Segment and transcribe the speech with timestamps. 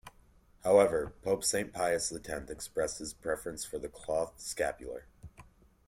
[0.63, 5.05] However, Pope Saint Pius the Tenth expressed his preference for the cloth scapular.